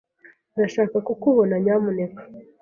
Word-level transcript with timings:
Ndashaka 0.53 0.97
kukubona, 1.07 1.53
nyamuneka. 1.63 2.21